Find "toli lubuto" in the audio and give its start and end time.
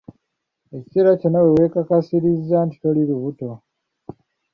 2.81-3.49